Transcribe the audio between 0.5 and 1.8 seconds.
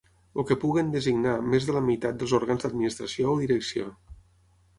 que puguin designar més de